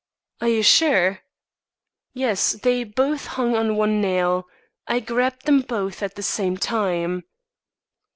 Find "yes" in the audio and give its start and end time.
2.15-2.53